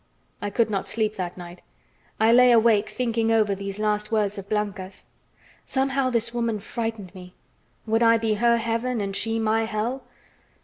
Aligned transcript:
I 0.41 0.49
could 0.49 0.71
not 0.71 0.87
sleep 0.89 1.15
that 1.17 1.37
night. 1.37 1.61
I 2.19 2.31
lay 2.33 2.51
awake 2.51 2.89
thinking 2.89 3.31
over 3.31 3.53
these 3.53 3.77
last 3.77 4.11
words 4.11 4.39
of 4.39 4.49
Blanca's. 4.49 5.05
Somehow 5.63 6.09
this 6.09 6.33
woman 6.33 6.59
frightened 6.59 7.13
me. 7.13 7.35
Would 7.85 8.01
I 8.01 8.17
be 8.17 8.33
her 8.33 8.57
heaven 8.57 8.99
and 8.99 9.15
she 9.15 9.37
my 9.37 9.65
hell? 9.65 10.01